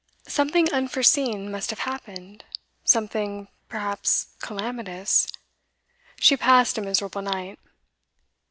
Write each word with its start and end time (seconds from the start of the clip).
Something 0.27 0.67
unforeseen 0.73 1.51
must 1.51 1.69
have 1.69 1.77
happened 1.81 2.43
something, 2.83 3.49
perhaps, 3.69 4.29
calamitous. 4.39 5.27
She 6.19 6.35
passed 6.35 6.79
a 6.79 6.81
miserable 6.81 7.21
night. 7.21 7.59